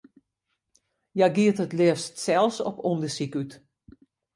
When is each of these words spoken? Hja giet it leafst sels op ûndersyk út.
Hja 1.15 1.27
giet 1.35 1.59
it 1.65 1.75
leafst 1.79 2.13
sels 2.25 2.57
op 2.69 2.77
ûndersyk 2.89 3.33
út. 3.41 3.51